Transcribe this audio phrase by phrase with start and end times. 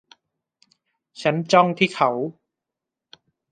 [1.21, 2.09] ฉันจ้องที่เขา